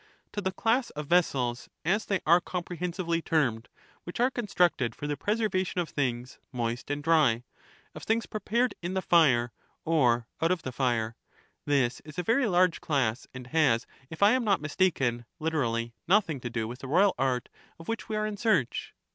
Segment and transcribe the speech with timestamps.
[0.31, 3.69] To the class of vessels, as they are comprehensively termed,
[4.03, 7.43] which are constructed for the preservation of things 288 moist and dry,
[7.93, 9.51] of things prepared in the fire
[9.85, 11.17] or out of the fire;
[11.65, 15.93] this is a very large class, and has, if I am not mis taken, literally
[16.07, 17.47] nothing to do with the royal art
[17.77, 18.95] of which we are in search.